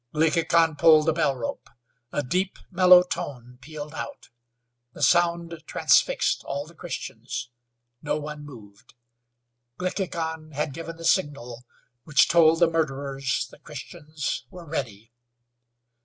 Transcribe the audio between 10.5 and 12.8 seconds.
had given the signal which told the